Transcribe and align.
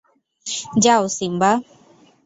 যাও, 0.83 1.03
সিম্বা! 1.17 1.51